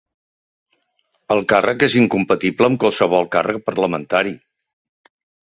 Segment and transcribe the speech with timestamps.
[1.35, 4.35] El càrrec és incompatible amb qualsevol càrrec parlamentari.